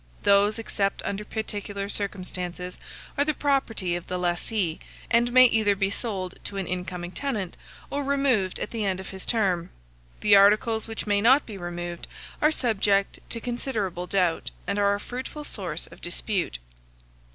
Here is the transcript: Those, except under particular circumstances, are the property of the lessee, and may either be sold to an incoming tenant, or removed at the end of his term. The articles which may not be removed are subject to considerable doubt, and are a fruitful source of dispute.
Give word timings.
Those, 0.23 0.57
except 0.57 1.03
under 1.05 1.23
particular 1.23 1.87
circumstances, 1.87 2.79
are 3.19 3.23
the 3.23 3.35
property 3.35 3.95
of 3.95 4.07
the 4.07 4.17
lessee, 4.17 4.79
and 5.11 5.31
may 5.31 5.45
either 5.45 5.75
be 5.75 5.91
sold 5.91 6.39
to 6.45 6.57
an 6.57 6.65
incoming 6.65 7.11
tenant, 7.11 7.55
or 7.91 8.03
removed 8.03 8.57
at 8.59 8.71
the 8.71 8.83
end 8.83 8.99
of 8.99 9.09
his 9.11 9.27
term. 9.27 9.69
The 10.21 10.35
articles 10.35 10.87
which 10.87 11.05
may 11.05 11.21
not 11.21 11.45
be 11.45 11.55
removed 11.55 12.07
are 12.41 12.49
subject 12.49 13.19
to 13.29 13.39
considerable 13.39 14.07
doubt, 14.07 14.49
and 14.65 14.79
are 14.79 14.95
a 14.95 14.99
fruitful 14.99 15.43
source 15.43 15.85
of 15.85 16.01
dispute. 16.01 16.57